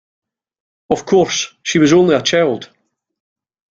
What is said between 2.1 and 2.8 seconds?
a child.